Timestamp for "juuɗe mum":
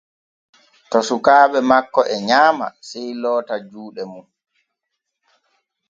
3.69-4.27